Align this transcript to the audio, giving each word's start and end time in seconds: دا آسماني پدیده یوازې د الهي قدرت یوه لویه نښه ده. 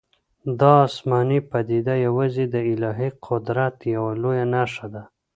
دا 0.59 0.71
آسماني 0.87 1.39
پدیده 1.49 1.95
یوازې 2.05 2.43
د 2.53 2.55
الهي 2.71 3.09
قدرت 3.27 3.75
یوه 3.95 4.11
لویه 4.21 4.45
نښه 4.53 4.87
ده. 4.93 5.03